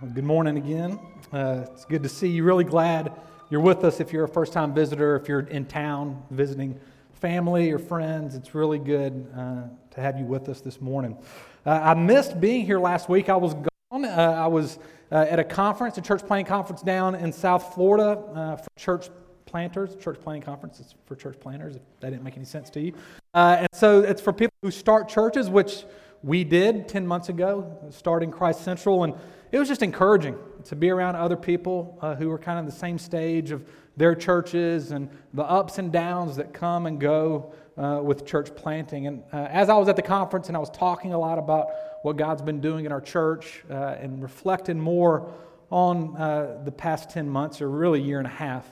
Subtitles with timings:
[0.00, 1.00] Good morning again.
[1.32, 2.44] Uh, it's good to see you.
[2.44, 3.12] Really glad
[3.50, 3.98] you're with us.
[3.98, 6.78] If you're a first time visitor, if you're in town visiting
[7.14, 11.18] family or friends, it's really good uh, to have you with us this morning.
[11.66, 13.28] Uh, I missed being here last week.
[13.28, 14.04] I was gone.
[14.04, 14.78] Uh, I was
[15.10, 19.08] uh, at a conference, a church planting conference down in South Florida uh, for church
[19.46, 20.78] planters, church planting conference.
[20.78, 22.92] It's for church planters, if that didn't make any sense to you.
[23.34, 25.84] and so it's for people who start churches, which
[26.22, 29.04] we did 10 months ago, starting Christ Central.
[29.04, 29.14] And
[29.52, 32.78] it was just encouraging to be around other people uh, who were kind of the
[32.78, 33.64] same stage of
[33.96, 39.06] their churches and the ups and downs that come and go uh, with church planting.
[39.06, 41.68] And uh, as I was at the conference and I was talking a lot about
[42.02, 45.32] what God's been doing in our church uh, and reflecting more
[45.70, 48.66] on uh, the past 10 months or really year and a half,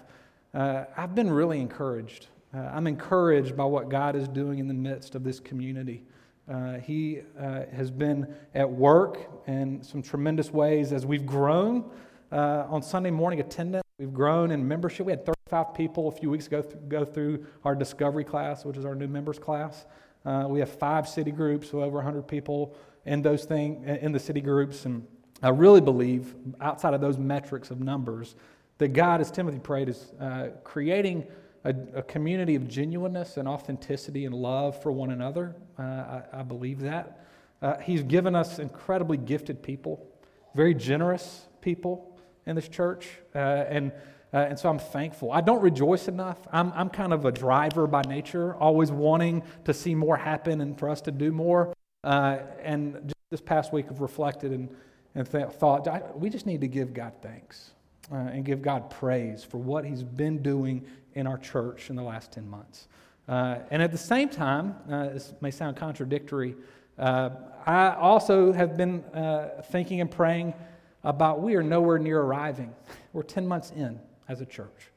[0.55, 2.29] uh, I've been really encouraged.
[2.55, 6.03] I'm encouraged by what God is doing in the midst of this community.
[6.49, 9.19] Uh, he uh, has been at work
[9.49, 11.91] in some tremendous ways as we've grown
[12.31, 13.83] uh, on Sunday morning attendance.
[13.99, 15.07] We've grown in membership.
[15.07, 18.77] We had 35 people a few weeks ago th- go through our discovery class, which
[18.77, 19.87] is our new members class.
[20.25, 24.19] Uh, we have five city groups, so over 100 people in those thing in the
[24.19, 25.07] city groups, and
[25.43, 28.35] I really believe, outside of those metrics of numbers,
[28.79, 31.27] that God, as Timothy prayed, is uh, creating
[31.67, 35.57] a, a, community of genuineness and authenticity and love for one another.
[35.79, 37.27] Uh, I, I, believe that.
[37.61, 40.07] Uh, he's given us incredibly gifted people,
[40.55, 43.09] very generous people in this church.
[43.35, 43.93] Uh, and,
[44.33, 45.33] uh, and so I'm thankful.
[45.33, 46.39] I don't rejoice enough.
[46.53, 50.79] I'm, I'm kind of a driver by nature, always wanting to see more happen and
[50.79, 51.75] for us to do more.
[52.05, 54.69] Uh, and just this past week, I've reflected and,
[55.17, 57.73] and th- thought we just need to give God thanks.
[58.13, 62.03] Uh, and give God praise for what He's been doing in our church in the
[62.03, 62.87] last 10 months.
[63.29, 66.55] Uh, and at the same time, uh, this may sound contradictory,
[66.99, 67.31] uh,
[67.67, 70.55] I also have been uh, thinking and praying
[71.03, 72.73] about we are nowhere near arriving.
[73.13, 73.99] We're 10 months in
[74.29, 74.93] as a church.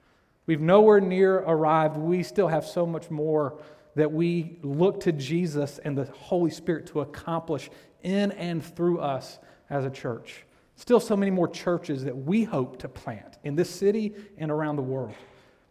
[0.46, 1.98] We've nowhere near arrived.
[1.98, 3.60] We still have so much more
[3.96, 7.70] that we look to Jesus and the Holy Spirit to accomplish
[8.04, 9.40] in and through us
[9.70, 10.46] as a church.
[10.80, 14.78] Still, so many more churches that we hope to plant in this city and around
[14.78, 15.14] the world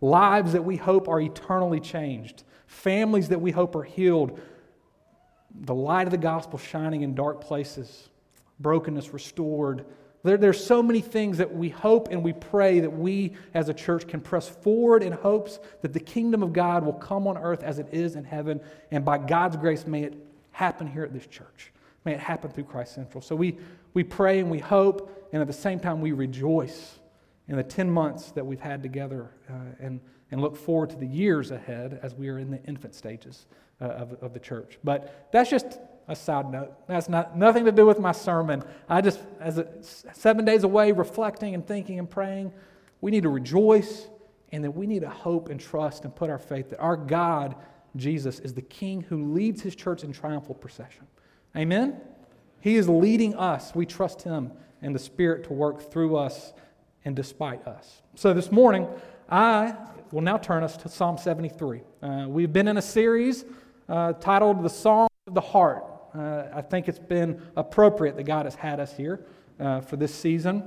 [0.02, 4.38] lives that we hope are eternally changed, families that we hope are healed,
[5.62, 8.10] the light of the gospel shining in dark places,
[8.60, 9.86] brokenness restored.
[10.24, 13.75] There, there's so many things that we hope and we pray that we as a
[13.75, 17.62] church can press forward in hopes that the kingdom of God will come on earth
[17.62, 18.60] as it is in heaven.
[18.90, 20.14] And by God's grace, may it
[20.50, 21.72] happen here at this church.
[22.04, 23.20] May it happen through Christ Central.
[23.20, 23.59] So we,
[23.94, 26.98] we pray and we hope, and at the same time, we rejoice
[27.48, 30.00] in the 10 months that we've had together uh, and,
[30.31, 33.47] and look forward to the years ahead as we are in the infant stages
[33.81, 34.78] uh, of, of the church.
[34.84, 36.72] But that's just a side note.
[36.87, 38.62] That's not, nothing to do with my sermon.
[38.88, 39.69] I just, as a,
[40.12, 42.53] seven days away, reflecting and thinking and praying,
[43.00, 44.08] we need to rejoice
[44.50, 47.56] and that we need to hope and trust and put our faith that our God,
[47.97, 51.06] Jesus, is the King who leads his church in triumphal procession.
[51.56, 52.00] Amen?
[52.60, 53.75] He is leading us.
[53.75, 56.53] We trust him and the Spirit to work through us
[57.04, 58.03] and despite us.
[58.14, 58.86] So this morning,
[59.31, 59.75] I
[60.12, 61.81] will now turn us to Psalm 73.
[62.03, 63.44] Uh, we've been in a series
[63.88, 65.84] uh, titled The Song of the Heart.
[66.14, 69.25] Uh, I think it's been appropriate that God has had us here
[69.60, 70.64] uh, for this season.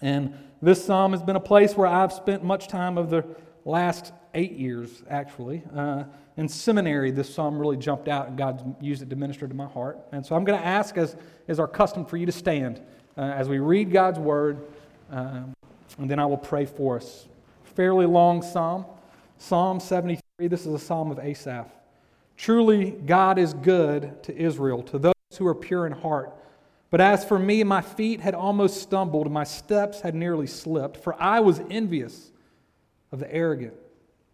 [0.00, 3.24] And this psalm has been a place where I've spent much time of the
[3.64, 5.62] last eight years, actually.
[5.74, 6.04] Uh,
[6.36, 9.66] in seminary, this psalm really jumped out, and God used it to minister to my
[9.66, 9.98] heart.
[10.12, 11.16] And so I'm going to ask, as
[11.48, 12.80] is our custom, for you to stand
[13.16, 14.58] uh, as we read God's word.
[15.10, 15.52] Um,
[15.98, 17.26] and then I will pray for us.
[17.74, 18.86] Fairly long psalm,
[19.38, 20.48] Psalm 73.
[20.48, 21.66] This is a psalm of Asaph.
[22.36, 26.32] Truly, God is good to Israel, to those who are pure in heart.
[26.90, 31.20] But as for me, my feet had almost stumbled, my steps had nearly slipped, for
[31.20, 32.30] I was envious
[33.10, 33.74] of the arrogant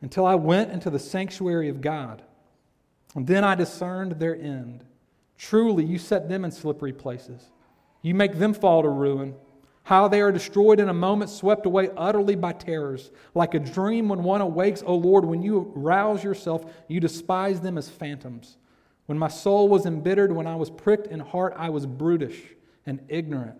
[0.00, 2.22] until I went into the sanctuary of God.
[3.14, 4.84] And then I discerned their end.
[5.38, 7.50] Truly, you set them in slippery places.
[8.02, 9.34] You make them fall to ruin.
[9.84, 13.10] How they are destroyed in a moment, swept away utterly by terrors.
[13.34, 17.78] Like a dream when one awakes, O Lord, when you rouse yourself, you despise them
[17.78, 18.56] as phantoms.
[19.06, 22.42] When my soul was embittered, when I was pricked in heart, I was brutish
[22.84, 23.58] and ignorant.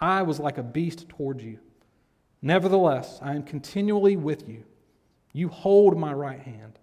[0.00, 1.58] I was like a beast toward you.
[2.42, 4.64] Nevertheless, I am continually with you.
[5.32, 6.78] You hold my right hand.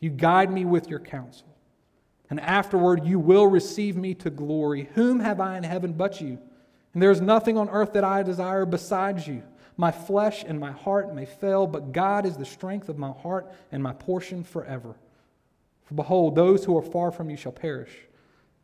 [0.00, 1.46] You guide me with your counsel.
[2.30, 4.88] And afterward, you will receive me to glory.
[4.94, 6.38] Whom have I in heaven but you?
[6.94, 9.42] And there is nothing on earth that I desire besides you.
[9.76, 13.50] My flesh and my heart may fail, but God is the strength of my heart
[13.72, 14.94] and my portion forever.
[15.84, 17.90] For behold, those who are far from you shall perish.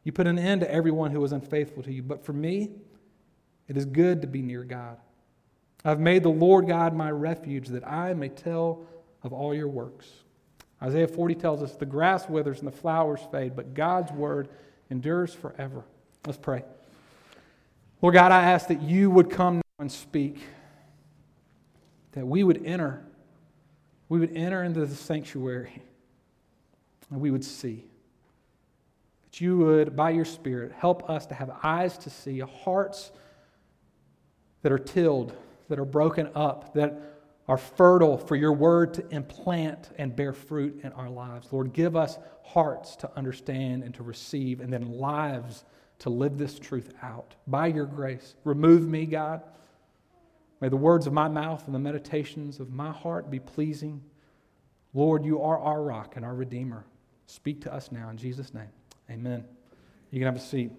[0.04, 2.02] You put an end to everyone who is unfaithful to you.
[2.02, 2.70] But for me,
[3.66, 4.98] it is good to be near God.
[5.86, 8.84] I've made the Lord God my refuge that I may tell
[9.22, 10.10] of all your works.
[10.82, 14.48] Isaiah 40 tells us the grass withers and the flowers fade, but God's word
[14.90, 15.84] endures forever.
[16.26, 16.64] Let's pray.
[18.02, 20.40] Lord God, I ask that you would come now and speak,
[22.12, 23.04] that we would enter,
[24.08, 25.82] we would enter into the sanctuary,
[27.12, 27.84] and we would see.
[29.22, 33.12] That you would, by your Spirit, help us to have eyes to see, hearts
[34.62, 35.32] that are tilled,
[35.68, 37.00] that are broken up, that
[37.48, 41.52] are fertile for your word to implant and bear fruit in our lives.
[41.52, 45.64] Lord, give us hearts to understand and to receive, and then lives
[46.00, 48.34] to live this truth out by your grace.
[48.44, 49.42] Remove me, God.
[50.60, 54.02] May the words of my mouth and the meditations of my heart be pleasing.
[54.94, 56.84] Lord, you are our rock and our Redeemer.
[57.26, 58.68] Speak to us now in Jesus' name.
[59.10, 59.44] Amen.
[60.10, 60.72] You can have a seat.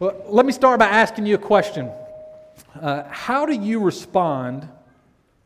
[0.00, 1.88] Well, let me start by asking you a question.
[2.80, 4.68] Uh, how do you respond?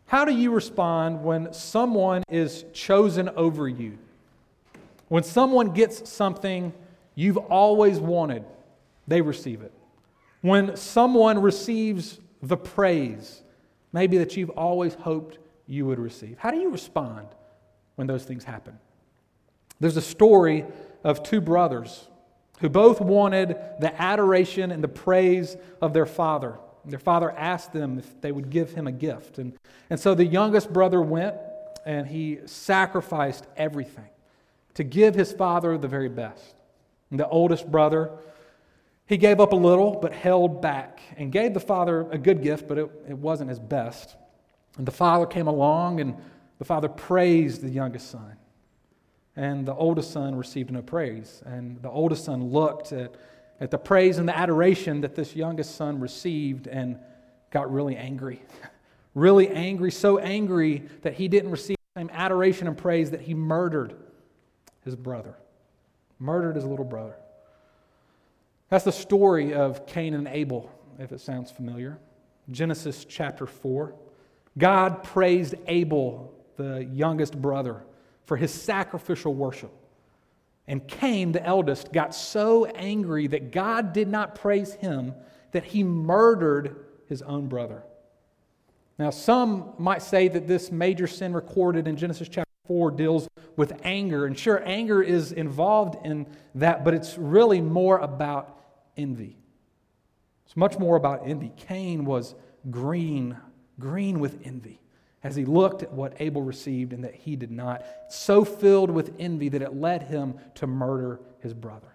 [0.06, 3.98] How do you respond when someone is chosen over you?
[5.08, 6.72] When someone gets something
[7.14, 8.42] you've always wanted,
[9.06, 9.72] they receive it.
[10.40, 13.42] When someone receives the praise,
[13.92, 17.26] maybe that you've always hoped you would receive, how do you respond
[17.96, 18.78] when those things happen?
[19.78, 20.64] There's a story
[21.04, 22.08] of two brothers
[22.60, 26.58] who both wanted the adoration and the praise of their father.
[26.84, 29.38] Their father asked them if they would give him a gift.
[29.38, 29.52] And,
[29.90, 31.36] and so the youngest brother went
[31.84, 34.08] and he sacrificed everything
[34.74, 36.54] to give his father the very best.
[37.10, 38.10] And the oldest brother,
[39.06, 42.68] he gave up a little but held back and gave the father a good gift,
[42.68, 44.16] but it, it wasn't his best.
[44.76, 46.16] And the father came along and
[46.58, 48.36] the father praised the youngest son.
[49.38, 51.44] And the oldest son received no praise.
[51.46, 53.14] And the oldest son looked at,
[53.60, 56.98] at the praise and the adoration that this youngest son received and
[57.52, 58.42] got really angry.
[59.14, 63.32] really angry, so angry that he didn't receive the same adoration and praise that he
[63.32, 63.94] murdered
[64.84, 65.36] his brother,
[66.18, 67.14] murdered his little brother.
[68.70, 70.68] That's the story of Cain and Abel,
[70.98, 72.00] if it sounds familiar.
[72.50, 73.94] Genesis chapter 4.
[74.58, 77.84] God praised Abel, the youngest brother,
[78.28, 79.72] for his sacrificial worship.
[80.66, 85.14] And Cain, the eldest, got so angry that God did not praise him
[85.52, 87.82] that he murdered his own brother.
[88.98, 93.80] Now, some might say that this major sin recorded in Genesis chapter 4 deals with
[93.82, 94.26] anger.
[94.26, 98.62] And sure, anger is involved in that, but it's really more about
[98.94, 99.38] envy.
[100.44, 101.50] It's much more about envy.
[101.56, 102.34] Cain was
[102.70, 103.38] green,
[103.78, 104.82] green with envy
[105.22, 109.14] as he looked at what Abel received and that he did not, so filled with
[109.18, 111.92] envy that it led him to murder his brother.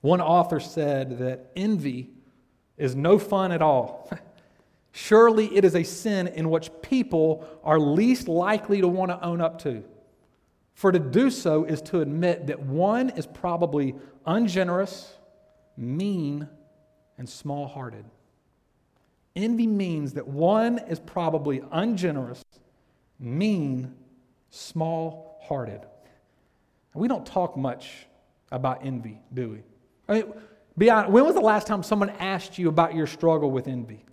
[0.00, 2.10] One author said that envy
[2.76, 4.10] is no fun at all.
[4.92, 9.40] Surely it is a sin in which people are least likely to want to own
[9.40, 9.84] up to.
[10.74, 13.94] For to do so is to admit that one is probably
[14.26, 15.14] ungenerous,
[15.76, 16.48] mean,
[17.18, 18.04] and small hearted.
[19.36, 22.42] Envy means that one is probably ungenerous,
[23.20, 23.94] mean,
[24.48, 25.82] small hearted.
[26.94, 28.06] We don't talk much
[28.50, 29.58] about envy, do we?
[30.08, 30.32] I mean,
[30.78, 34.04] be honest, when was the last time someone asked you about your struggle with envy?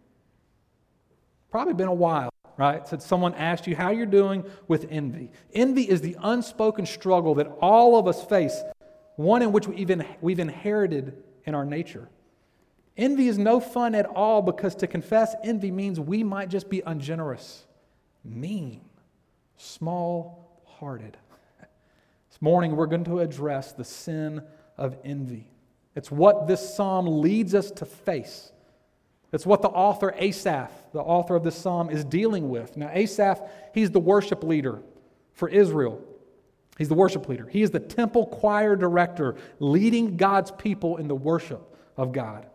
[1.50, 2.86] Probably been a while, right?
[2.86, 5.32] Said someone asked you how you're doing with envy.
[5.54, 8.62] Envy is the unspoken struggle that all of us face,
[9.16, 12.10] one in which we even, we've inherited in our nature.
[12.98, 16.82] Envy is no fun at all because to confess envy means we might just be
[16.86, 17.66] ungenerous,
[18.24, 18.82] mean,
[19.58, 21.18] small hearted.
[22.30, 24.44] This morning, we're going to address the sin
[24.78, 25.50] of envy.
[25.96, 28.52] It's what this psalm leads us to face
[29.32, 32.78] It's what the author Asaph, the author of this psalm, is dealing with.
[32.78, 33.42] Now, Asaph,
[33.74, 34.84] he's the worship leader
[35.34, 36.00] for Israel.
[36.78, 37.48] He's the worship leader.
[37.48, 42.46] He is the temple choir director, leading God's people in the worship of God.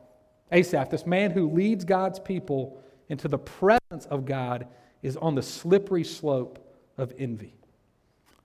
[0.50, 4.66] Asaph, this man who leads God's people into the presence of God,
[5.02, 6.58] is on the slippery slope
[6.96, 7.54] of envy.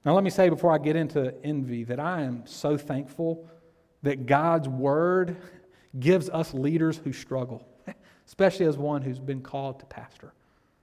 [0.06, 3.48] Now, let me say before I get into envy that I am so thankful
[4.04, 5.38] that God's word
[6.00, 7.66] gives us leaders who struggle,
[8.28, 10.34] especially as one who's been called to pastor.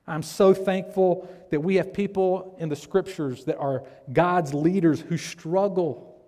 [0.07, 5.17] I'm so thankful that we have people in the scriptures that are God's leaders who
[5.17, 6.21] struggle.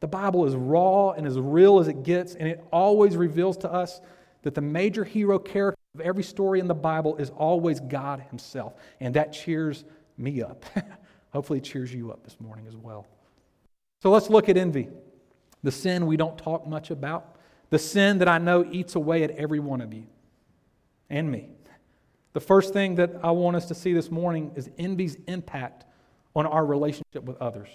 [0.00, 3.72] The Bible is raw and as real as it gets, and it always reveals to
[3.72, 4.00] us
[4.42, 8.74] that the major hero character of every story in the Bible is always God Himself.
[9.00, 9.84] And that cheers
[10.16, 10.64] me up.
[11.32, 13.06] Hopefully, it cheers you up this morning as well.
[14.02, 14.88] So let's look at envy,
[15.62, 17.36] the sin we don't talk much about,
[17.68, 20.06] the sin that I know eats away at every one of you
[21.08, 21.50] and me.
[22.32, 25.84] The first thing that I want us to see this morning is envy's impact
[26.34, 27.68] on our relationship with others.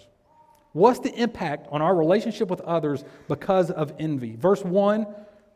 [0.72, 4.36] What's the impact on our relationship with others because of envy?
[4.36, 5.06] Verse 1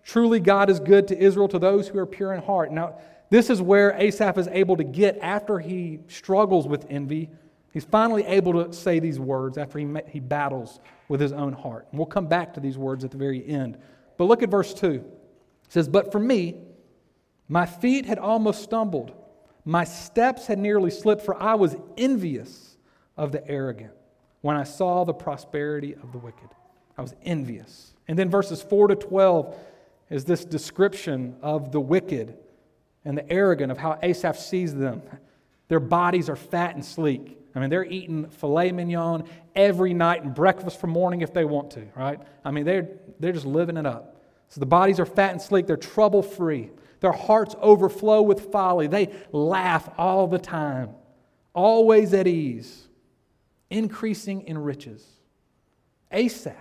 [0.03, 2.71] Truly God is good to Israel, to those who are pure in heart.
[2.71, 7.29] Now, this is where Asaph is able to get after he struggles with envy.
[7.73, 11.87] He's finally able to say these words after he, he battles with his own heart.
[11.91, 13.77] And we'll come back to these words at the very end.
[14.17, 14.95] But look at verse 2.
[14.95, 15.03] It
[15.69, 16.55] says, But for me,
[17.47, 19.13] my feet had almost stumbled.
[19.65, 22.77] My steps had nearly slipped, for I was envious
[23.15, 23.93] of the arrogant
[24.41, 26.49] when I saw the prosperity of the wicked.
[26.97, 27.93] I was envious.
[28.07, 29.55] And then verses 4 to 12
[30.09, 32.37] is this description of the wicked
[33.05, 35.01] and the arrogant, of how Asaph sees them.
[35.67, 37.37] Their bodies are fat and sleek.
[37.55, 39.23] I mean, they're eating filet mignon
[39.55, 42.19] every night and breakfast for morning if they want to, right?
[42.43, 42.87] I mean, they're,
[43.19, 44.21] they're just living it up.
[44.49, 46.71] So the bodies are fat and sleek, they're trouble free.
[46.99, 48.87] Their hearts overflow with folly.
[48.87, 50.89] They laugh all the time,
[51.53, 52.87] always at ease,
[53.69, 55.05] increasing in riches.
[56.11, 56.55] Asaph,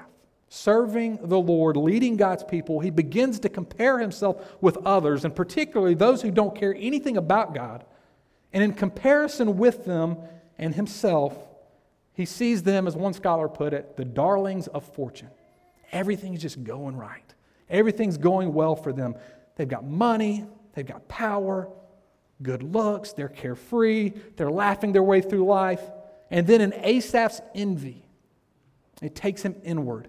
[0.49, 5.95] serving the Lord, leading God's people, he begins to compare himself with others, and particularly
[5.95, 7.85] those who don't care anything about God.
[8.52, 10.17] And in comparison with them
[10.57, 11.37] and himself,
[12.14, 15.31] he sees them, as one scholar put it, the darlings of fortune.
[15.93, 17.35] Everything's just going right.
[17.69, 19.14] Everything's going well for them.
[19.57, 21.69] They've got money, they've got power,
[22.43, 25.83] good looks, they're carefree, they're laughing their way through life.
[26.31, 28.05] And then in Asaph's envy,
[29.02, 30.09] it takes him inward.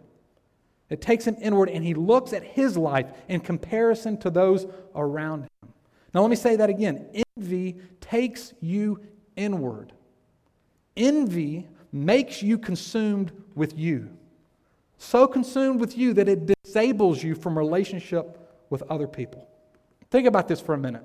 [0.90, 4.66] It takes him inward, and he looks at his life in comparison to those
[4.96, 5.74] around him.
[6.14, 7.24] Now, let me say that again.
[7.38, 9.00] Envy takes you
[9.36, 9.94] inward.
[10.98, 14.10] Envy makes you consumed with you.
[14.98, 18.38] So consumed with you that it disables you from relationship
[18.70, 19.48] with other people.
[20.10, 21.04] Think about this for a minute.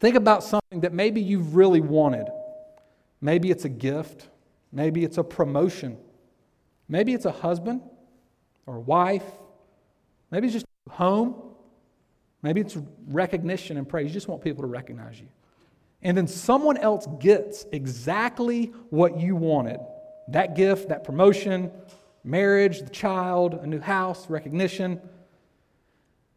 [0.00, 2.26] Think about something that maybe you've really wanted.
[3.20, 4.28] Maybe it's a gift,
[4.72, 5.96] maybe it's a promotion,
[6.88, 7.82] maybe it's a husband
[8.66, 9.24] or wife,
[10.30, 11.34] maybe it's just home,
[12.42, 12.76] maybe it's
[13.08, 14.08] recognition and praise.
[14.08, 15.28] You just want people to recognize you.
[16.02, 19.80] And then someone else gets exactly what you wanted
[20.28, 21.70] that gift, that promotion,
[22.24, 25.00] marriage, the child, a new house, recognition.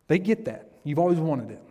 [0.08, 0.70] They get that.
[0.84, 1.62] You've always wanted it.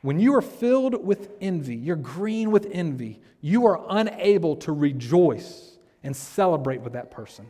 [0.00, 5.76] When you are filled with envy, you're green with envy, you are unable to rejoice
[6.02, 7.46] and celebrate with that person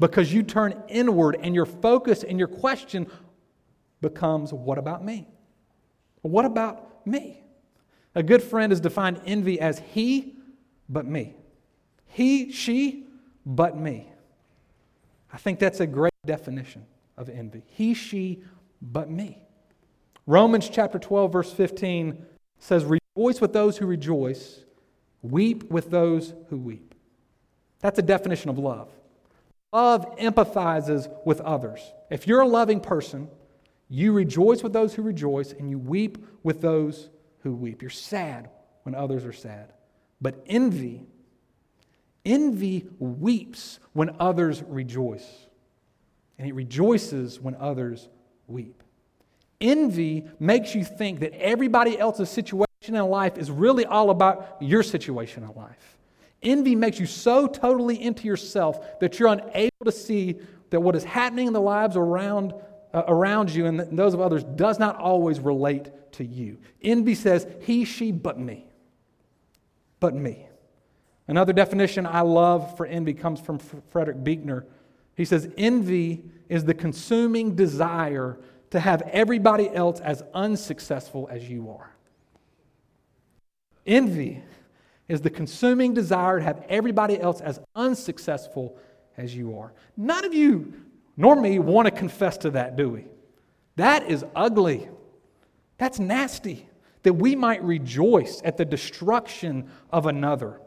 [0.00, 3.06] because you turn inward and your focus and your question
[4.00, 5.28] becomes, What about me?
[6.22, 7.42] What about me?
[8.14, 10.36] A good friend has defined envy as he,
[10.88, 11.34] but me.
[12.06, 13.06] He, she,
[13.44, 14.10] but me.
[15.32, 16.86] I think that's a great definition
[17.16, 17.62] of envy.
[17.66, 18.42] He, she,
[18.80, 19.38] but me.
[20.26, 22.24] Romans chapter 12, verse 15
[22.58, 24.64] says, Rejoice with those who rejoice,
[25.22, 26.94] weep with those who weep.
[27.80, 28.90] That's a definition of love.
[29.72, 31.92] Love empathizes with others.
[32.10, 33.28] If you're a loving person,
[33.88, 37.10] you rejoice with those who rejoice and you weep with those
[37.42, 37.82] who weep.
[37.82, 38.50] You're sad
[38.82, 39.72] when others are sad.
[40.20, 41.06] But envy,
[42.24, 45.26] envy weeps when others rejoice,
[46.38, 48.08] and it rejoices when others
[48.46, 48.82] weep.
[49.60, 54.82] Envy makes you think that everybody else's situation in life is really all about your
[54.82, 55.97] situation in life.
[56.42, 60.38] Envy makes you so totally into yourself that you're unable to see
[60.70, 62.54] that what is happening in the lives around,
[62.92, 66.58] uh, around you and those of others does not always relate to you.
[66.82, 68.66] Envy says, he, she, but me.
[70.00, 70.46] But me.
[71.26, 74.66] Another definition I love for envy comes from Frederick Buechner.
[75.14, 78.38] He says, Envy is the consuming desire
[78.70, 81.90] to have everybody else as unsuccessful as you are.
[83.86, 84.42] Envy
[85.08, 88.76] is the consuming desire to have everybody else as unsuccessful
[89.16, 89.72] as you are.
[89.96, 90.72] None of you,
[91.16, 93.06] nor me, want to confess to that, do we?
[93.76, 94.88] That is ugly.
[95.78, 96.68] That's nasty.
[97.04, 100.60] That we might rejoice at the destruction of another.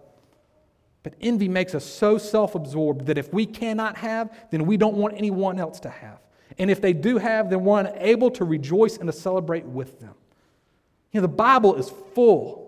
[1.03, 4.95] But envy makes us so self absorbed that if we cannot have, then we don't
[4.95, 6.19] want anyone else to have.
[6.57, 10.13] And if they do have, then we're unable to rejoice and to celebrate with them.
[11.11, 12.60] You know, the Bible is full.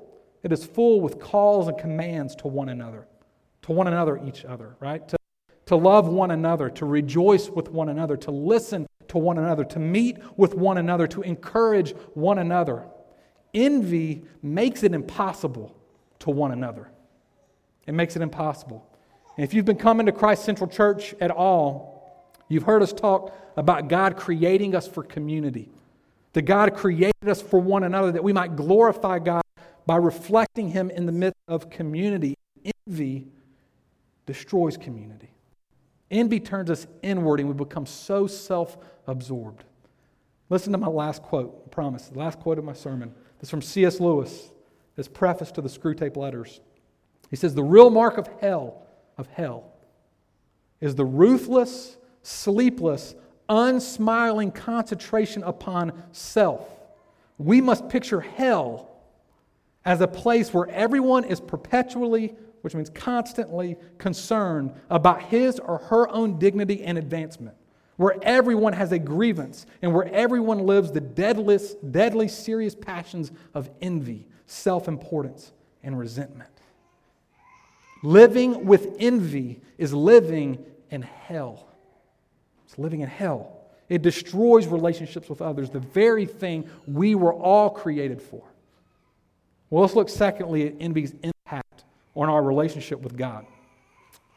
[0.43, 3.07] It is full with calls and commands to one another,
[3.63, 5.07] to one another, each other, right?
[5.07, 5.17] To,
[5.67, 9.79] to love one another, to rejoice with one another, to listen to one another, to
[9.79, 12.83] meet with one another, to encourage one another.
[13.53, 15.75] Envy makes it impossible
[16.19, 16.89] to one another.
[17.88, 18.85] It makes it impossible.
[19.38, 23.35] And if you've been coming to Christ Central Church at all, you've heard us talk
[23.55, 25.69] about God creating us for community.
[26.33, 29.42] That God created us for one another, that we might glorify God
[29.86, 32.36] by reflecting Him in the midst of community.
[32.88, 33.28] Envy
[34.25, 35.32] destroys community.
[36.12, 39.63] Envy turns us inward and we become so self absorbed.
[40.50, 43.13] Listen to my last quote, I promise, the last quote of my sermon.
[43.40, 44.00] This is from C.S.
[44.00, 44.52] Lewis,
[44.96, 46.62] his preface to the Screwtape Letters.
[47.30, 48.86] He says, The real mark of hell,
[49.18, 49.74] of hell,
[50.80, 53.16] is the ruthless, sleepless,
[53.50, 56.70] unsmiling concentration upon self.
[57.38, 58.92] We must picture hell
[59.86, 66.10] as a place where everyone is perpetually, which means constantly, concerned about his or her
[66.10, 67.56] own dignity and advancement,
[67.98, 73.70] where everyone has a grievance, and where everyone lives the deadless, deadly serious passions of
[73.82, 75.52] envy, self importance,
[75.84, 76.50] and resentment.
[78.02, 81.68] Living with envy is living in hell.
[82.66, 83.62] It's living in hell.
[83.90, 88.44] It destroys relationships with others, the very thing we were all created for.
[89.74, 93.48] Well, let's look secondly at envy's impact on our relationship with God.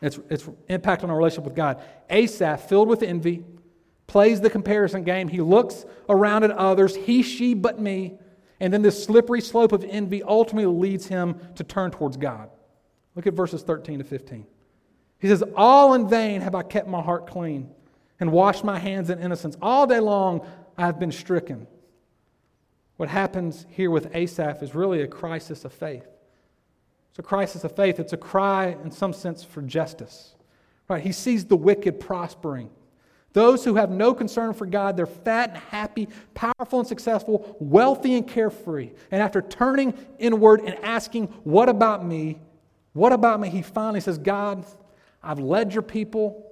[0.00, 1.82] Its, its impact on our relationship with God.
[2.08, 3.44] Asaph, filled with envy,
[4.06, 5.28] plays the comparison game.
[5.28, 8.18] He looks around at others, he, she, but me.
[8.60, 12.48] And then this slippery slope of envy ultimately leads him to turn towards God.
[13.14, 14.46] Look at verses 13 to 15.
[15.18, 17.68] He says, All in vain have I kept my heart clean
[18.20, 19.54] and washed my hands in innocence.
[19.60, 20.46] All day long
[20.78, 21.66] I have been stricken.
[22.96, 26.06] What happens here with Asaph is really a crisis of faith.
[27.10, 27.98] It's a crisis of faith.
[27.98, 30.34] It's a cry, in some sense, for justice.
[30.88, 31.02] Right?
[31.02, 32.70] He sees the wicked prospering.
[33.32, 38.14] Those who have no concern for God, they're fat and happy, powerful and successful, wealthy
[38.14, 38.92] and carefree.
[39.10, 42.38] And after turning inward and asking, What about me?
[42.94, 43.50] What about me?
[43.50, 44.64] He finally says, God,
[45.22, 46.45] I've led your people.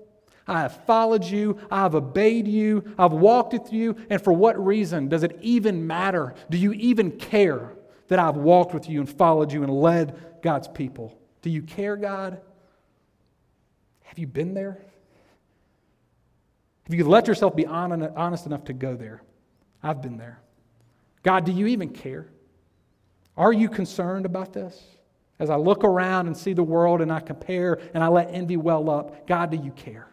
[0.47, 1.59] I have followed you.
[1.71, 2.95] I have obeyed you.
[2.99, 3.97] I've walked with you.
[4.11, 6.35] And for what reason does it even matter?
[6.51, 7.73] Do you even care
[8.09, 11.19] that I've walked with you and followed you and led God's people?
[11.41, 12.41] Do you care, God?
[14.03, 14.79] Have you been there?
[16.87, 19.23] Have you let yourself be honest enough to go there?
[19.83, 20.41] I've been there.
[21.23, 22.29] God, do you even care?
[23.37, 24.83] Are you concerned about this?
[25.39, 28.59] As I look around and see the world and I compare and I let envy
[28.59, 30.07] well up, God, do you care?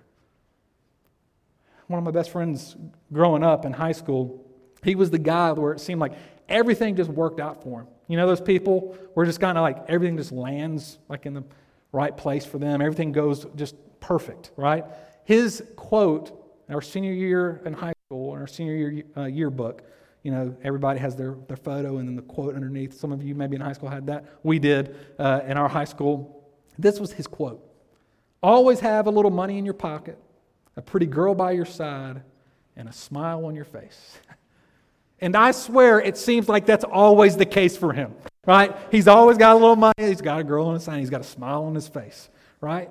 [1.92, 2.76] One of my best friends
[3.12, 4.46] growing up in high school,
[4.84, 6.14] he was the guy where it seemed like
[6.48, 7.88] everything just worked out for him.
[8.08, 11.44] You know, those people where just kind of like everything just lands like in the
[11.92, 14.86] right place for them, everything goes just perfect, right?
[15.26, 16.38] His quote,
[16.70, 19.84] our senior year in high school, in our senior year uh, yearbook,
[20.24, 22.94] you know, everybody has their, their photo and then the quote underneath.
[22.94, 24.26] Some of you maybe in high school had that.
[24.44, 26.48] We did uh, in our high school.
[26.78, 27.68] This was his quote
[28.42, 30.18] Always have a little money in your pocket,
[30.76, 32.22] a pretty girl by your side,
[32.76, 34.18] and a smile on your face.
[35.20, 38.14] and I swear it seems like that's always the case for him,
[38.46, 38.76] right?
[38.90, 41.22] He's always got a little money, he's got a girl on his side, he's got
[41.22, 42.30] a smile on his face,
[42.60, 42.90] right?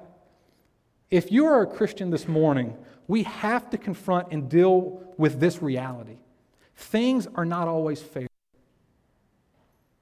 [1.10, 2.76] If you are a Christian this morning,
[3.08, 6.18] we have to confront and deal with this reality
[6.80, 8.26] Things are not always fair.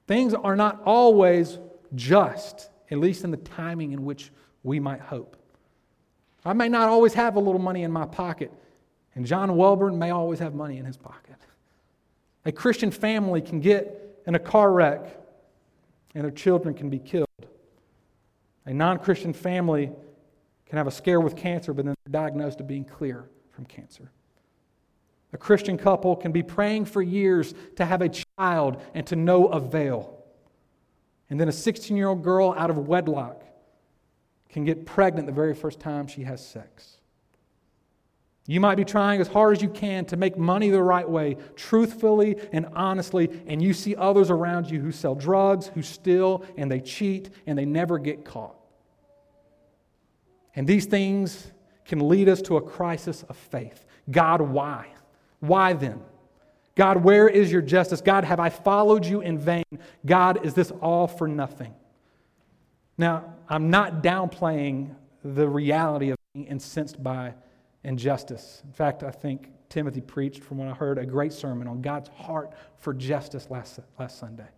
[0.07, 1.59] Things are not always
[1.93, 4.31] just, at least in the timing in which
[4.63, 5.35] we might hope.
[6.45, 8.51] I may not always have a little money in my pocket,
[9.15, 11.35] and John Welburn may always have money in his pocket.
[12.45, 15.17] A Christian family can get in a car wreck
[16.15, 17.27] and their children can be killed.
[18.65, 19.91] A non Christian family
[20.65, 24.11] can have a scare with cancer, but then they're diagnosed as being clear from cancer.
[25.33, 29.47] A Christian couple can be praying for years to have a child and to no
[29.47, 30.23] avail.
[31.29, 33.43] And then a 16 year old girl out of wedlock
[34.49, 36.97] can get pregnant the very first time she has sex.
[38.47, 41.37] You might be trying as hard as you can to make money the right way,
[41.55, 46.71] truthfully and honestly, and you see others around you who sell drugs, who steal, and
[46.71, 48.55] they cheat, and they never get caught.
[50.55, 51.51] And these things
[51.85, 53.85] can lead us to a crisis of faith.
[54.09, 54.87] God, why?
[55.41, 56.01] Why then?
[56.73, 58.01] God, where is your justice?
[58.01, 59.63] God, have I followed you in vain?
[60.05, 61.75] God, is this all for nothing?
[62.99, 67.33] Now, I'm not downplaying the reality of being incensed by
[67.85, 68.61] injustice.
[68.65, 72.09] In fact, I think Timothy preached, from what I heard, a great sermon on God's
[72.09, 74.49] heart for justice last, last Sunday.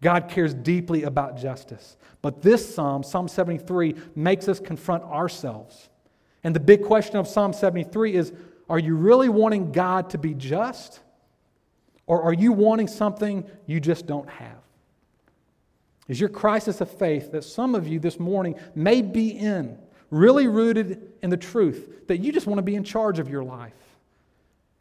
[0.00, 1.96] God cares deeply about justice.
[2.22, 5.90] But this psalm, Psalm 73, makes us confront ourselves.
[6.44, 8.32] And the big question of Psalm 73 is
[8.70, 11.00] are you really wanting God to be just?
[12.06, 14.61] Or are you wanting something you just don't have?
[16.08, 19.78] Is your crisis of faith that some of you this morning may be in
[20.10, 23.44] really rooted in the truth that you just want to be in charge of your
[23.44, 23.72] life?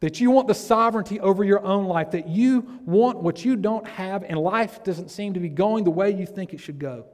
[0.01, 3.87] that you want the sovereignty over your own life, that you want what you don't
[3.87, 7.05] have, and life doesn't seem to be going the way you think it should go.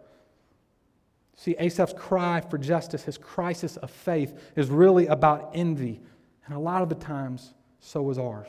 [1.35, 5.99] See, Asaph's cry for justice, his crisis of faith, is really about envy.
[6.45, 8.47] And a lot of the times, so is ours,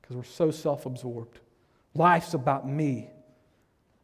[0.00, 1.40] because we're so self absorbed.
[1.94, 3.10] Life's about me.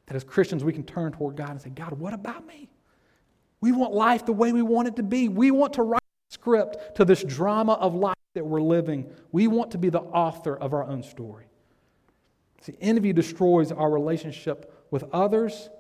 [0.07, 2.69] That as Christians, we can turn toward God and say, God, what about me?
[3.61, 5.29] We want life the way we want it to be.
[5.29, 9.11] We want to write a script to this drama of life that we're living.
[9.33, 11.47] We want to be the author of our own story.
[12.61, 15.71] See, envy destroys our relationship with others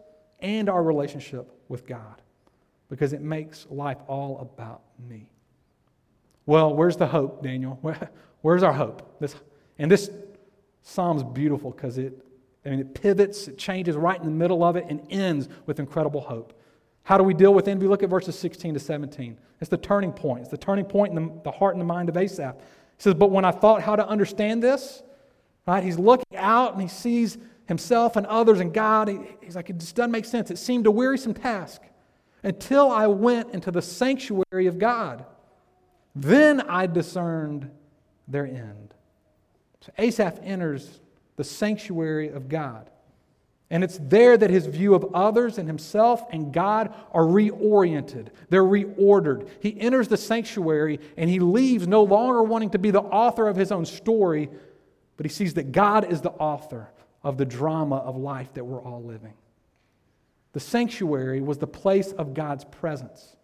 [0.40, 2.22] and our relationship with God
[2.88, 5.28] because it makes life all about me.
[6.46, 7.78] Well, where's the hope, Daniel?
[8.42, 9.18] where's our hope?
[9.20, 9.34] This,
[9.78, 10.10] and this
[10.82, 12.24] psalm's beautiful because it,
[12.66, 15.78] I mean, it pivots, it changes right in the middle of it, and ends with
[15.78, 16.52] incredible hope.
[17.04, 17.86] How do we deal with envy?
[17.86, 19.38] Look at verses 16 to 17.
[19.60, 20.40] It's the turning point.
[20.40, 22.56] It's the turning point in the, the heart and the mind of Asaph.
[22.56, 22.62] He
[23.02, 25.04] says, But when I thought how to understand this,
[25.68, 29.06] right, he's looking out and he sees himself and others and God.
[29.06, 30.50] He, he's like, It just doesn't make sense.
[30.50, 31.82] It seemed a wearisome task
[32.42, 35.24] until I went into the sanctuary of God.
[36.16, 37.70] Then I discerned
[38.26, 38.94] their end.
[39.82, 41.00] So Asaph enters
[41.36, 42.90] the sanctuary of God.
[43.68, 48.28] And it's there that his view of others and himself and God are reoriented.
[48.48, 49.48] They're reordered.
[49.60, 53.56] He enters the sanctuary and he leaves no longer wanting to be the author of
[53.56, 54.48] his own story,
[55.16, 56.88] but he sees that God is the author
[57.24, 59.34] of the drama of life that we're all living.
[60.52, 63.36] The sanctuary was the place of God's presence.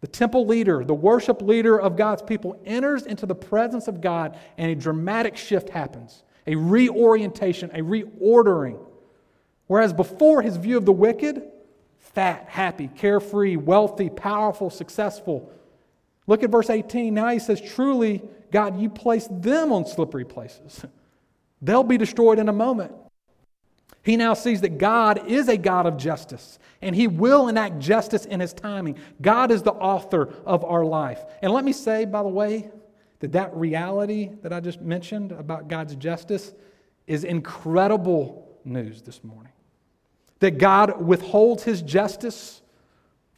[0.00, 4.36] The temple leader, the worship leader of God's people, enters into the presence of God
[4.58, 8.78] and a dramatic shift happens a reorientation, a reordering.
[9.66, 11.42] Whereas before, his view of the wicked,
[11.98, 15.50] fat, happy, carefree, wealthy, powerful, successful.
[16.26, 17.14] Look at verse 18.
[17.14, 20.84] Now he says, Truly, God, you place them on slippery places.
[21.62, 22.92] They'll be destroyed in a moment.
[24.02, 28.26] He now sees that God is a God of justice, and He will enact justice
[28.26, 28.98] in His timing.
[29.22, 31.24] God is the author of our life.
[31.40, 32.70] And let me say, by the way,
[33.24, 36.52] that that reality that I just mentioned about God's justice
[37.06, 39.52] is incredible news this morning
[40.40, 42.60] that God withholds his justice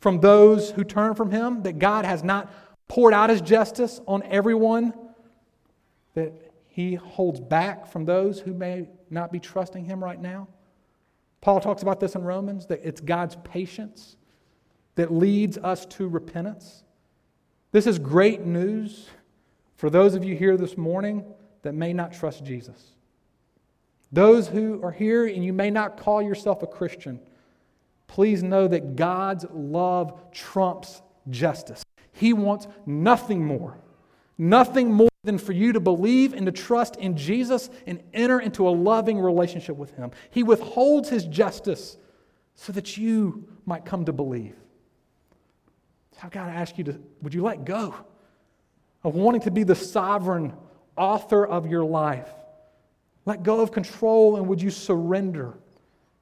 [0.01, 2.53] from those who turn from him, that God has not
[2.89, 4.93] poured out his justice on everyone,
[6.15, 6.33] that
[6.67, 10.49] he holds back from those who may not be trusting him right now.
[11.41, 14.17] Paul talks about this in Romans that it's God's patience
[14.97, 16.83] that leads us to repentance.
[17.71, 19.11] This is great news
[19.77, 21.25] for those of you here this morning
[21.63, 22.93] that may not trust Jesus.
[24.13, 27.21] Those who are here and you may not call yourself a Christian,
[28.07, 31.83] please know that God's love trumps justice.
[32.13, 33.77] He wants nothing more,
[34.39, 38.67] nothing more than for you to believe and to trust in Jesus and enter into
[38.67, 40.13] a loving relationship with Him.
[40.31, 41.99] He withholds His justice
[42.55, 44.55] so that you might come to believe.
[46.13, 47.95] So I've got to ask you to, would you let go
[49.07, 50.53] of wanting to be the sovereign
[50.97, 52.29] author of your life?
[53.25, 55.57] Let go of control and would you surrender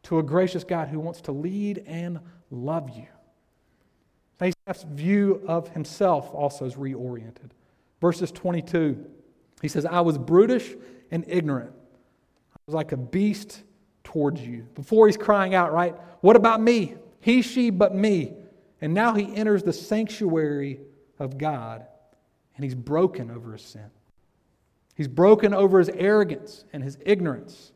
[0.03, 2.21] to a gracious God who wants to lead and
[2.51, 3.07] love you?
[4.39, 7.53] Asaph's view of himself also is reoriented.
[8.03, 9.03] Verses 22,
[9.63, 10.75] he says, I was brutish
[11.11, 11.73] and ignorant.
[12.53, 13.63] I was like a beast
[14.03, 14.67] towards you.
[14.75, 15.95] Before he's crying out, right?
[16.21, 16.97] What about me?
[17.21, 18.35] He, she, but me.
[18.83, 20.81] And now he enters the sanctuary
[21.19, 21.87] of God
[22.57, 23.91] and he's broken over his sin.
[24.97, 27.73] He's broken over his arrogance and his ignorance.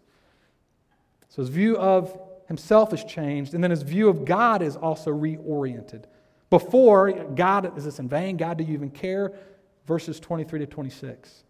[1.29, 5.11] So his view of himself has changed, and then his view of God is also
[5.11, 6.05] reoriented.
[6.49, 8.37] Before, God, is this in vain?
[8.37, 9.35] God, do you even care?
[9.89, 11.45] verses 23 to 26.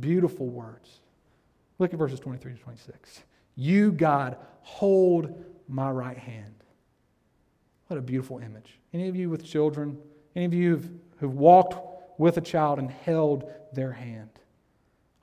[0.00, 1.00] Beautiful words.
[1.78, 3.22] Look at verses 23 to 26.
[3.54, 6.54] You, God, hold my right hand.
[7.86, 8.80] What a beautiful image.
[8.94, 9.98] Any of you with children,
[10.34, 11.74] any of you who've, who've walked
[12.22, 14.30] with a child and held their hand?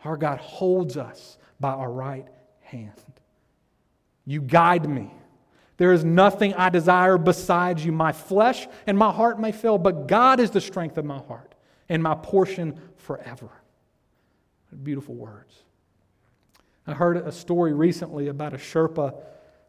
[0.04, 2.28] Our God holds us by our right
[2.62, 2.92] hand.
[4.26, 5.12] You guide me.
[5.78, 7.92] There is nothing I desire besides you.
[7.92, 11.56] My flesh and my heart may fail, but God is the strength of my heart
[11.88, 13.50] and my portion forever.
[14.84, 15.64] Beautiful words.
[16.86, 19.16] I heard a story recently about a Sherpa.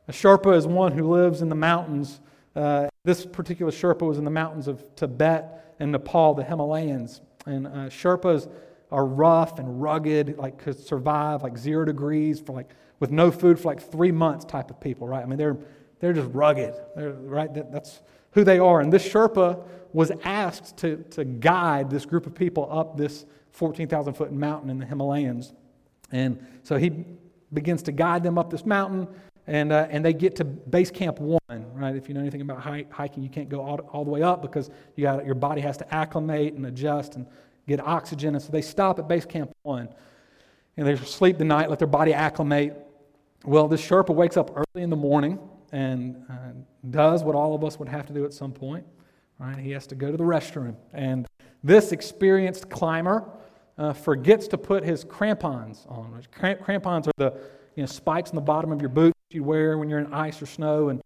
[0.09, 2.21] A Sherpa is one who lives in the mountains.
[2.55, 7.21] Uh, this particular Sherpa was in the mountains of Tibet and Nepal, the Himalayas.
[7.47, 8.49] And uh, Sherpas
[8.93, 13.59] are rough and rugged, like could survive like zero degrees for like with no food
[13.59, 15.23] for like three months type of people, right?
[15.23, 15.57] I mean, they're
[16.01, 17.53] they're just rugged, they're, right?
[17.53, 18.01] That, that's
[18.33, 18.81] who they are.
[18.81, 19.63] And this Sherpa
[19.93, 24.79] was asked to, to guide this group of people up this 14,000 foot mountain in
[24.79, 25.53] the Himalayas.
[26.13, 27.05] And so he
[27.53, 29.09] begins to guide them up this mountain,
[29.51, 31.97] and, uh, and they get to base camp one, right?
[31.97, 34.71] If you know anything about hiking, you can't go all, all the way up because
[34.95, 37.27] you got, your body has to acclimate and adjust and
[37.67, 38.37] get oxygen.
[38.37, 39.89] And so they stop at base camp one,
[40.77, 42.77] and they sleep the night, let their body acclimate.
[43.45, 45.41] Well, this Sherpa wakes up early in the morning
[45.73, 46.53] and uh,
[46.89, 48.87] does what all of us would have to do at some point,
[49.41, 49.59] right?
[49.59, 50.77] He has to go to the restroom.
[50.93, 51.27] And
[51.65, 53.29] this experienced climber
[53.79, 56.23] uh, forgets to put his crampons on.
[56.31, 57.37] Crampons are the
[57.75, 60.43] you know, spikes in the bottom of your boot you wear when you're in ice
[60.43, 60.89] or snow.
[60.89, 61.01] And,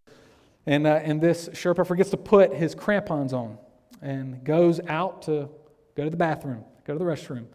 [0.66, 3.58] and, uh, and this Sherpa forgets to put his crampons on
[4.00, 5.48] and goes out to
[5.94, 7.46] go to the bathroom, go to the restroom.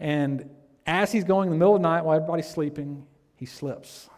[0.00, 0.48] And
[0.86, 4.08] as he's going in the middle of the night while everybody's sleeping, he slips.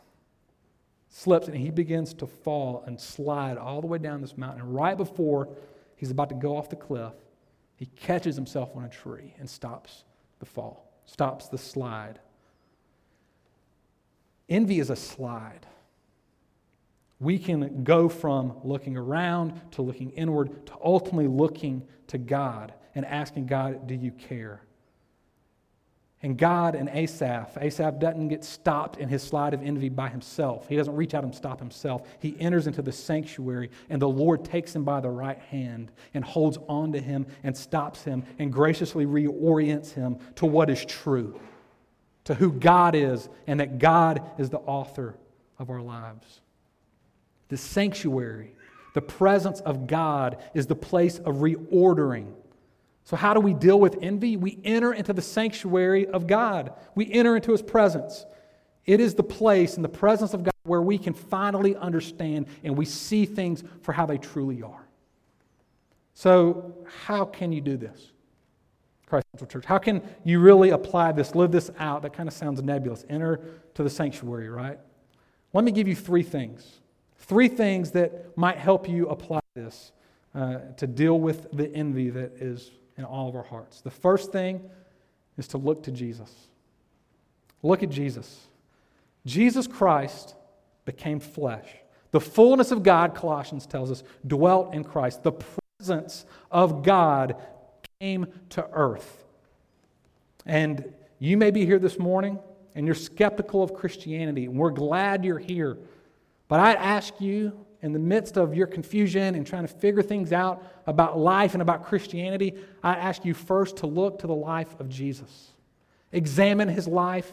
[1.11, 4.63] Slips and he begins to fall and slide all the way down this mountain.
[4.63, 5.49] And right before
[5.97, 7.13] he's about to go off the cliff,
[7.77, 10.05] he catches himself on a tree and stops
[10.39, 12.21] the fall, stops the slide.
[14.49, 15.67] Envy is a slide.
[17.21, 23.05] We can go from looking around to looking inward to ultimately looking to God and
[23.05, 24.63] asking God, Do you care?
[26.23, 30.69] And God and Asaph, Asaph doesn't get stopped in his slide of envy by himself.
[30.69, 32.07] He doesn't reach out and stop himself.
[32.19, 36.23] He enters into the sanctuary, and the Lord takes him by the right hand and
[36.23, 41.41] holds on to him and stops him and graciously reorients him to what is true,
[42.25, 45.17] to who God is, and that God is the author
[45.59, 46.43] of our lives.
[47.51, 48.55] The sanctuary,
[48.95, 52.33] the presence of God, is the place of reordering
[53.11, 54.37] so, how do we deal with envy?
[54.37, 58.25] We enter into the sanctuary of God, we enter into His presence.
[58.87, 62.77] It is the place in the presence of God where we can finally understand and
[62.77, 64.87] we see things for how they truly are.
[66.15, 66.73] So,
[67.07, 68.13] how can you do this?
[69.07, 69.65] Christ Central Church.
[69.65, 72.03] How can you really apply this, live this out?
[72.03, 73.05] That kind of sounds nebulous.
[73.09, 73.41] Enter
[73.75, 74.79] to the sanctuary, right?
[75.53, 76.81] Let me give you three things.
[77.31, 79.93] Three things that might help you apply this
[80.35, 83.83] uh, to deal with the envy that is in all of our hearts.
[83.83, 84.69] The first thing
[85.39, 86.49] is to look to Jesus.
[87.63, 88.49] Look at Jesus.
[89.25, 90.35] Jesus Christ
[90.85, 91.69] became flesh.
[92.11, 95.23] The fullness of God, Colossians tells us, dwelt in Christ.
[95.23, 95.35] The
[95.79, 97.37] presence of God
[98.01, 99.25] came to earth.
[100.47, 102.41] And you may be here this morning
[102.75, 105.79] and you're skeptical of Christianity, and we're glad you're here.
[106.51, 110.33] But I'd ask you in the midst of your confusion and trying to figure things
[110.33, 114.75] out about life and about Christianity, I ask you first to look to the life
[114.81, 115.53] of Jesus.
[116.11, 117.31] Examine his life,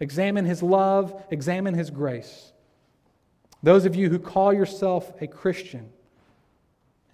[0.00, 2.52] examine his love, examine his grace.
[3.62, 5.88] Those of you who call yourself a Christian,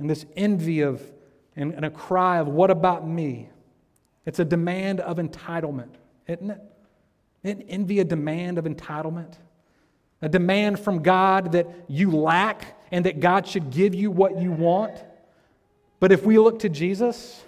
[0.01, 1.01] and this envy of
[1.55, 3.49] and, and a cry of, What about me?
[4.27, 5.95] It's a demand of entitlement,
[6.27, 6.61] isn't it?
[7.45, 9.35] Isn't envy a demand of entitlement?
[10.25, 14.51] A demand from God that you lack and that God should give you what you
[14.51, 15.05] want.
[16.01, 17.45] But if we look to Jesus,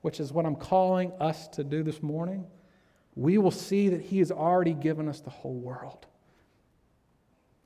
[0.00, 2.46] which is what I'm calling us to do this morning,
[3.14, 6.04] we will see that He has already given us the whole world.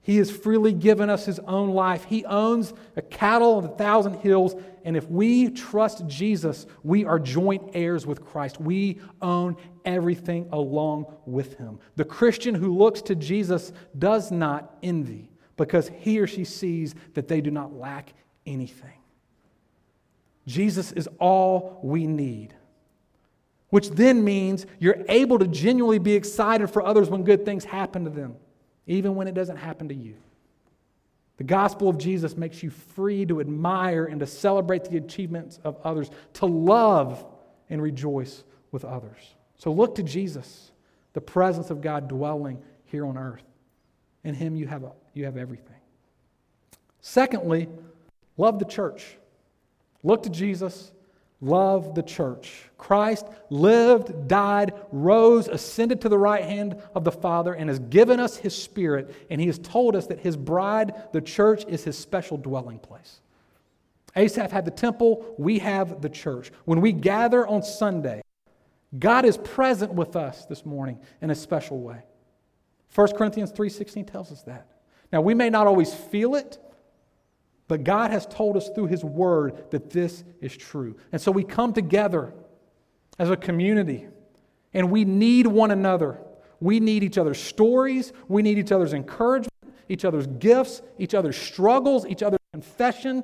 [0.05, 2.05] He has freely given us his own life.
[2.05, 4.55] He owns a cattle on a thousand hills.
[4.85, 8.61] And if we trust Jesus, we are joint heirs with Christ.
[8.61, 11.79] We own everything along with him.
[11.97, 17.27] The Christian who looks to Jesus does not envy because he or she sees that
[17.27, 18.13] they do not lack
[18.45, 18.99] anything.
[20.47, 22.55] Jesus is all we need.
[23.71, 28.05] Which then means you're able to genuinely be excited for others when good things happen
[28.05, 28.37] to them
[28.87, 30.15] even when it doesn't happen to you.
[31.37, 35.77] The gospel of Jesus makes you free to admire and to celebrate the achievements of
[35.83, 37.25] others, to love
[37.71, 39.35] and rejoice with others.
[39.57, 40.71] So look to Jesus,
[41.13, 43.43] the presence of God dwelling here on earth.
[44.23, 45.77] In Him, you have, a, you have everything.
[47.01, 47.69] Secondly,
[48.37, 49.17] love the church.
[50.03, 50.93] Look to Jesus,
[51.45, 52.71] love the church.
[52.79, 58.21] Christ lived, died, rose, ascended to the right hand of the Father, and has given
[58.21, 61.99] us His Spirit, and He has told us that His bride, the church, is His
[61.99, 63.21] special dwelling place.
[64.17, 66.53] Asaph had the temple, we have the church.
[66.65, 68.23] When we gather on Sunday,
[68.99, 72.03] God is present with us this morning in a special way.
[72.95, 74.69] 1 Corinthians 3:16 tells us that.
[75.13, 76.59] Now, we may not always feel it,
[77.67, 80.97] but God has told us through his word that this is true.
[81.13, 82.35] And so we come together
[83.19, 84.07] as a community
[84.73, 86.19] and we need one another.
[86.61, 89.53] We need each other's stories, we need each other's encouragement,
[89.89, 93.23] each other's gifts, each other's struggles, each other's confession.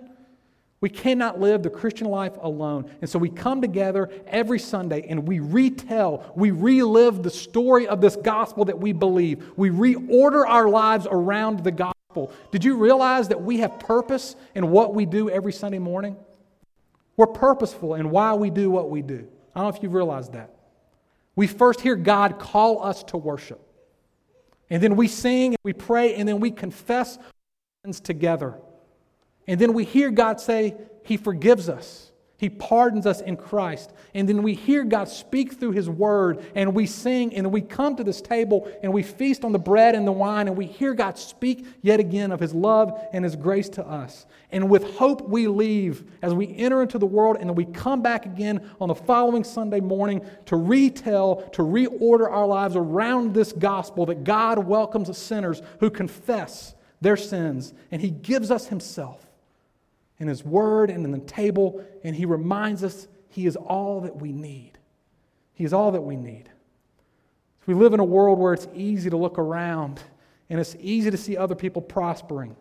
[0.81, 2.91] We cannot live the Christian life alone.
[3.03, 8.01] And so we come together every Sunday and we retell, we relive the story of
[8.01, 9.51] this gospel that we believe.
[9.57, 12.00] We reorder our lives around the gospel.
[12.51, 16.17] Did you realize that we have purpose in what we do every Sunday morning?
[17.17, 19.29] We're purposeful in why we do what we do.
[19.55, 20.51] I don't know if you've realized that.
[21.37, 23.61] We first hear God call us to worship.
[24.71, 27.19] And then we sing and we pray and then we confess
[27.85, 28.55] sins together.
[29.47, 32.10] And then we hear God say, He forgives us.
[32.41, 33.93] He pardons us in Christ.
[34.15, 37.97] And then we hear God speak through His Word, and we sing, and we come
[37.97, 40.95] to this table, and we feast on the bread and the wine, and we hear
[40.95, 44.25] God speak yet again of His love and His grace to us.
[44.51, 48.01] And with hope, we leave as we enter into the world, and then we come
[48.01, 53.53] back again on the following Sunday morning to retell, to reorder our lives around this
[53.53, 59.30] gospel that God welcomes sinners who confess their sins, and He gives us Himself
[60.21, 64.17] in His Word and in the table, and He reminds us He is all that
[64.17, 64.79] we need.
[65.55, 66.49] He is all that we need.
[67.67, 70.03] We live in a world where it's easy to look around
[70.49, 72.57] and it's easy to see other people prospering.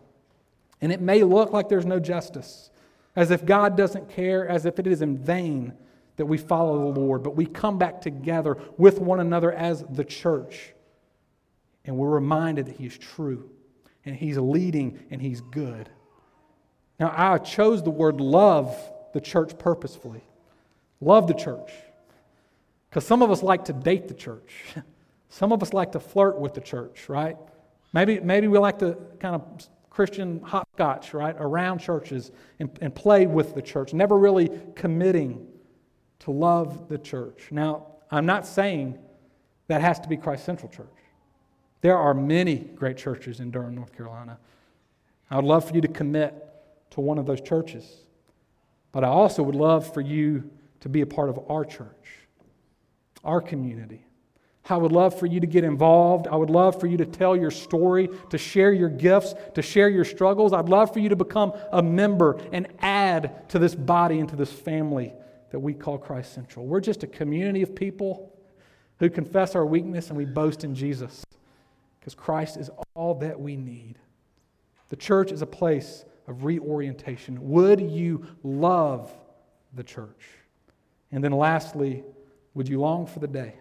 [0.80, 2.70] And it may look like there's no justice,
[3.16, 5.74] as if God doesn't care, as if it is in vain
[6.16, 7.22] that we follow the Lord.
[7.22, 10.72] But we come back together with one another as the church,
[11.84, 13.50] and we're reminded that He is true,
[14.04, 15.90] and He's leading, and He's good.
[17.00, 18.76] Now, I chose the word love
[19.14, 20.22] the church purposefully.
[21.00, 21.72] Love the church.
[22.88, 24.52] Because some of us like to date the church.
[25.32, 27.36] Some of us like to flirt with the church, right?
[27.92, 33.28] Maybe, maybe we like to kind of Christian hopscotch, right, around churches and, and play
[33.28, 35.46] with the church, never really committing
[36.20, 37.46] to love the church.
[37.52, 38.98] Now, I'm not saying
[39.68, 40.88] that has to be Christ Central Church.
[41.80, 44.36] There are many great churches in Durham, North Carolina.
[45.30, 46.49] I would love for you to commit
[46.90, 47.86] to one of those churches.
[48.92, 50.50] But I also would love for you
[50.80, 52.18] to be a part of our church,
[53.24, 54.04] our community.
[54.68, 56.28] I would love for you to get involved.
[56.28, 59.88] I would love for you to tell your story, to share your gifts, to share
[59.88, 60.52] your struggles.
[60.52, 64.36] I'd love for you to become a member and add to this body and to
[64.36, 65.12] this family
[65.50, 66.66] that we call Christ Central.
[66.66, 68.32] We're just a community of people
[69.00, 71.24] who confess our weakness and we boast in Jesus
[71.98, 73.98] because Christ is all that we need.
[74.90, 77.50] The church is a place of reorientation.
[77.50, 79.12] Would you love
[79.74, 80.24] the church?
[81.12, 82.04] And then lastly,
[82.54, 83.54] would you long for the day?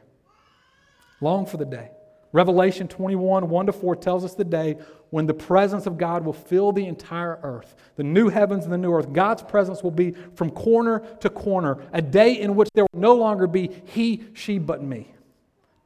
[1.19, 1.89] Long for the day.
[2.31, 4.77] Revelation 21, 1 to 4 tells us the day
[5.09, 7.75] when the presence of God will fill the entire earth.
[7.95, 9.11] The new heavens and the new earth.
[9.11, 11.79] God's presence will be from corner to corner.
[11.91, 15.11] A day in which there will no longer be he, she, but me.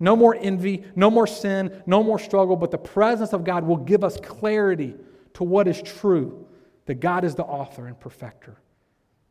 [0.02, 3.78] No more envy, no more sin, no more struggle, but the presence of God will
[3.78, 4.96] give us clarity
[5.36, 6.43] to what is true
[6.86, 8.58] that God is the author and perfecter.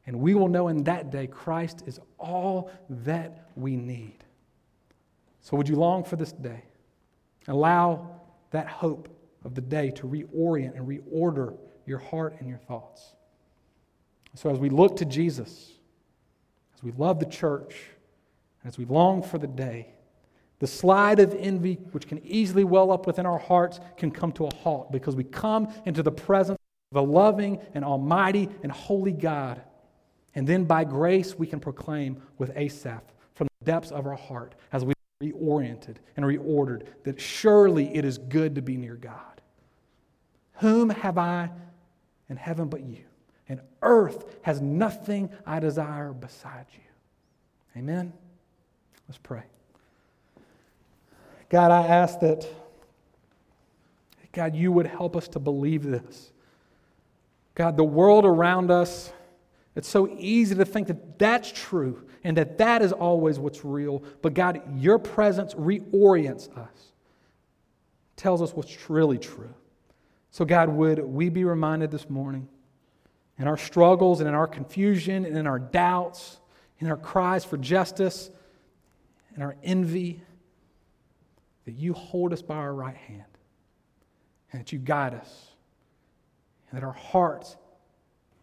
[0.06, 4.24] And we will know in that day Christ is all that we need.
[5.40, 6.64] So, would you long for this day?
[7.48, 9.08] Allow that hope
[9.44, 13.14] of the day to reorient and reorder your heart and your thoughts.
[14.34, 15.72] So, as we look to Jesus,
[16.74, 17.76] as we love the church,
[18.62, 19.94] and as we long for the day,
[20.60, 24.46] the slide of envy, which can easily well up within our hearts, can come to
[24.46, 26.58] a halt because we come into the presence
[26.96, 29.62] a loving and almighty and holy God.
[30.34, 34.54] And then by grace, we can proclaim with Asaph from the depths of our heart
[34.72, 39.40] as we reoriented and reordered that surely it is good to be near God.
[40.54, 41.50] Whom have I
[42.28, 43.04] in heaven but you?
[43.48, 47.80] And earth has nothing I desire beside you.
[47.80, 48.12] Amen?
[49.08, 49.42] Let's pray.
[51.48, 52.46] God, I ask that,
[54.32, 56.32] God, you would help us to believe this.
[57.54, 59.12] God, the world around us
[59.74, 64.02] It's so easy to think that that's true and that that is always what's real.
[64.20, 66.92] But God, your presence reorients us,
[68.16, 69.54] tells us what's really true.
[70.30, 72.48] So, God, would we be reminded this morning
[73.38, 76.38] in our struggles and in our confusion and in our doubts,
[76.78, 78.30] in our cries for justice,
[79.34, 80.22] and our envy,
[81.64, 83.24] that you hold us by our right hand
[84.50, 85.51] and that you guide us,
[86.72, 87.56] and that our hearts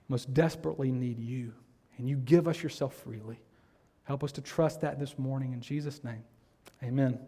[0.08, 1.52] most desperately need you,
[1.98, 3.40] and you give us yourself freely.
[4.04, 6.24] Help us to trust that this morning in Jesus' name.
[6.84, 7.20] Amen.